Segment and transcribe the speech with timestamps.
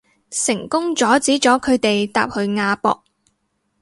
[0.31, 3.03] 成功阻止咗佢哋搭去亞博